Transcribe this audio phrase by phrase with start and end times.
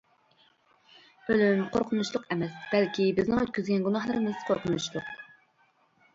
[1.33, 5.15] ئۆلۈم قورقۇنچلۇق ئەمەس، بەلكى بىزنىڭ ئۆتكۈزگەن گۇناھلىرىمىز قورقۇنچلۇق.